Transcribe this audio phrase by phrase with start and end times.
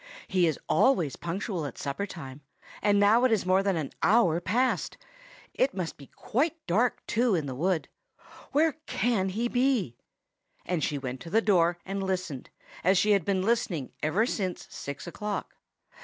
[0.27, 2.41] "He is always punctual at supper time;
[2.81, 4.97] and now it is more than an hour past.
[5.53, 7.87] It must be quite dark, too, in the wood.
[8.51, 9.95] Where can he be?"
[10.65, 12.49] And she went to the door and listened,
[12.83, 15.55] as she had been listening ever since six o'clock.